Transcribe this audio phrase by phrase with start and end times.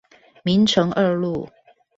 [0.41, 1.47] 明誠二路